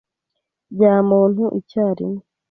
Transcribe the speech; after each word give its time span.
bya 0.73 0.93
muntu 1.09 1.43
icyarimwe. 1.59 2.21